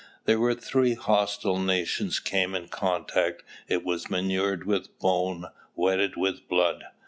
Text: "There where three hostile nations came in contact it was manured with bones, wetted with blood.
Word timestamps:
"There 0.25 0.39
where 0.39 0.55
three 0.55 0.95
hostile 0.95 1.59
nations 1.59 2.19
came 2.19 2.55
in 2.55 2.69
contact 2.69 3.43
it 3.67 3.83
was 3.83 4.09
manured 4.09 4.65
with 4.65 4.97
bones, 4.97 5.45
wetted 5.75 6.15
with 6.17 6.47
blood. 6.49 6.85